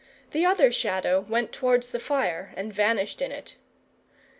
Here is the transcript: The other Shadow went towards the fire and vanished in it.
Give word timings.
The 0.31 0.47
other 0.47 0.71
Shadow 0.71 1.19
went 1.29 1.51
towards 1.51 1.91
the 1.91 1.99
fire 1.99 2.53
and 2.57 2.73
vanished 2.73 3.21
in 3.21 3.31
it. 3.31 3.57